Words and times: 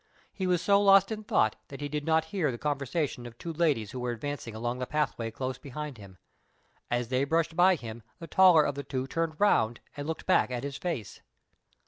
He 0.33 0.47
was 0.47 0.63
so 0.63 0.81
lost 0.81 1.11
in 1.11 1.23
thought 1.23 1.57
that 1.67 1.79
he 1.79 1.87
did 1.87 2.03
not 2.05 2.25
hear 2.33 2.51
the 2.51 2.57
conversation 2.57 3.27
of 3.27 3.37
two 3.37 3.53
ladies 3.53 3.91
who 3.91 3.99
were 3.99 4.09
advancing 4.09 4.55
along 4.55 4.79
the 4.79 4.87
pathway 4.87 5.29
close 5.29 5.59
behind 5.59 5.99
him. 5.99 6.17
As 6.89 7.09
they 7.09 7.23
brushed 7.23 7.55
by 7.55 7.75
him, 7.75 8.01
the 8.17 8.25
taller 8.25 8.63
of 8.63 8.73
the 8.73 8.81
two 8.83 9.05
turned 9.05 9.39
round 9.39 9.79
and 9.95 10.07
looked 10.07 10.25
back 10.25 10.49
at 10.49 10.63
his 10.63 10.77
face. 10.77 11.21